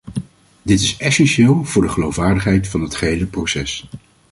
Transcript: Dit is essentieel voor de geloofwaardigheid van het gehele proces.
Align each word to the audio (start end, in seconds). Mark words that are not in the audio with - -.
Dit 0.61 0.81
is 0.81 0.97
essentieel 0.97 1.65
voor 1.65 1.81
de 1.81 1.89
geloofwaardigheid 1.89 2.67
van 2.67 2.81
het 2.81 2.95
gehele 2.95 3.25
proces. 3.25 3.87